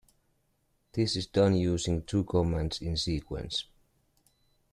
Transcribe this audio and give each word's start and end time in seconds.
This 0.93 1.15
is 1.15 1.27
done 1.27 1.53
using 1.53 2.01
two 2.01 2.23
commands 2.23 2.81
in 2.81 2.97
sequence. 2.97 3.65